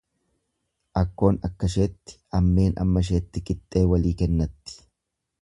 [1.01, 4.81] Akkoon akkasheetti, ammeen ammasheetti qixxee walii kennatti.